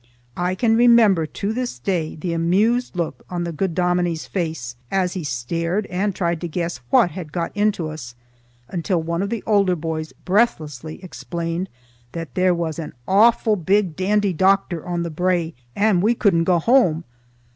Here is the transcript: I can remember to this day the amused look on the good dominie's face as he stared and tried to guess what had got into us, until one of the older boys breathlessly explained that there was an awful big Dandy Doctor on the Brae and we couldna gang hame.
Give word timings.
I 0.35 0.55
can 0.55 0.75
remember 0.75 1.27
to 1.27 1.53
this 1.53 1.77
day 1.77 2.15
the 2.15 2.33
amused 2.33 2.95
look 2.95 3.23
on 3.29 3.43
the 3.43 3.51
good 3.51 3.75
dominie's 3.75 4.25
face 4.25 4.75
as 4.89 5.13
he 5.13 5.23
stared 5.23 5.85
and 5.91 6.15
tried 6.15 6.41
to 6.41 6.47
guess 6.47 6.77
what 6.89 7.11
had 7.11 7.31
got 7.31 7.55
into 7.55 7.87
us, 7.87 8.15
until 8.67 9.03
one 9.03 9.21
of 9.21 9.29
the 9.29 9.43
older 9.45 9.75
boys 9.75 10.11
breathlessly 10.25 11.03
explained 11.03 11.69
that 12.13 12.33
there 12.33 12.55
was 12.55 12.79
an 12.79 12.93
awful 13.07 13.55
big 13.55 13.95
Dandy 13.95 14.33
Doctor 14.33 14.83
on 14.83 15.03
the 15.03 15.11
Brae 15.11 15.53
and 15.75 16.01
we 16.01 16.15
couldna 16.15 16.45
gang 16.45 16.61
hame. 16.61 17.03